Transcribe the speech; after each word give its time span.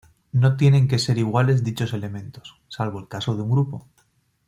No 0.31 0.57
tienen 0.57 0.87
que 0.87 0.97
ser 0.97 1.19
iguales 1.19 1.63
dichos 1.63 1.93
elementos, 1.93 2.59
salvo 2.69 2.97
el 2.99 3.07
caso 3.07 3.35
de 3.35 3.43
un 3.43 3.51
grupo. 3.51 3.87